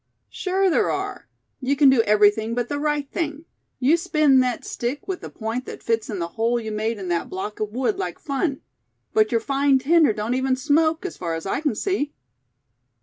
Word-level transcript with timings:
"Sure 0.31 0.67
there 0.67 0.89
are. 0.89 1.27
You 1.59 1.75
can 1.75 1.87
do 1.87 2.01
everything 2.01 2.55
but 2.55 2.69
the 2.69 2.79
right 2.79 3.07
thing. 3.11 3.45
You 3.77 3.97
spin 3.97 4.39
that 4.39 4.65
stick 4.65 5.07
with 5.07 5.21
the 5.21 5.29
point 5.29 5.67
that 5.67 5.83
fits 5.83 6.09
in 6.09 6.17
the 6.17 6.29
hole 6.29 6.59
you 6.59 6.71
made 6.71 6.97
in 6.97 7.07
that 7.09 7.29
block 7.29 7.59
of 7.59 7.69
wood, 7.69 7.99
like 7.99 8.17
fun; 8.17 8.61
but 9.13 9.31
your 9.31 9.41
fine 9.41 9.77
tinder 9.77 10.11
don't 10.11 10.33
even 10.33 10.55
smoke, 10.55 11.05
as 11.05 11.17
far 11.17 11.35
as 11.35 11.45
I 11.45 11.61
can 11.61 11.75
see." 11.75 12.15